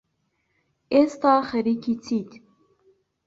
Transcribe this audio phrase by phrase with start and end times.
[0.93, 2.29] ئێستا خەریکی چیت؟